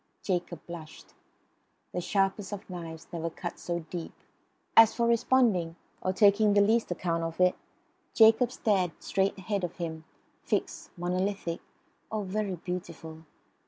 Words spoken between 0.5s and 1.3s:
blushed.